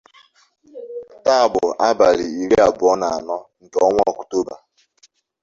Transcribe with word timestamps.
taa 1.25 1.45
bụ 1.51 1.63
abalị 1.87 2.25
iri 2.43 2.57
abụọ 2.67 2.91
na 3.01 3.07
anọ 3.17 3.37
nke 3.63 3.77
ọnwa 3.87 4.01
Ọkụtoba 4.11 4.55